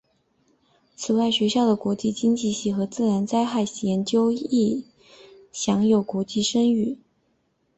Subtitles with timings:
[0.95, 4.83] 此外学校的国际经济系和自然灾害研究所亦
[5.51, 6.97] 享有国际声誉。